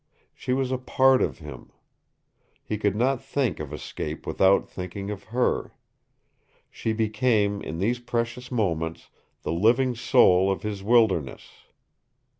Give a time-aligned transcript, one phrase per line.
[0.33, 1.71] She was a part of him.
[2.63, 5.75] He could not think of escape without thinking of her.
[6.71, 9.11] She became, in these precious moments,
[9.43, 11.51] the living soul of his wilderness.